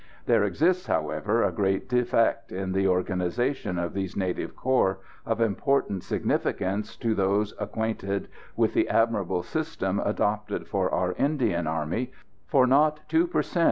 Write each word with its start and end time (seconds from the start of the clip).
There 0.25 0.43
exists, 0.45 0.87
however, 0.87 1.43
a 1.43 1.51
great 1.51 1.87
defect 1.87 2.51
in 2.51 2.71
the 2.71 2.87
organisation 2.87 3.77
of 3.77 3.93
these 3.93 4.17
native 4.17 4.55
corps, 4.55 4.97
of 5.27 5.39
important 5.39 6.01
significance 6.03 6.95
to 6.97 7.13
those 7.13 7.53
acquainted 7.59 8.27
with 8.55 8.73
the 8.73 8.89
admirable 8.89 9.43
system 9.43 9.99
adopted 10.03 10.67
for 10.67 10.89
our 10.91 11.11
Indian 11.19 11.67
army, 11.67 12.11
for 12.47 12.65
not 12.65 13.07
two 13.09 13.27
per 13.27 13.43
cent. 13.43 13.59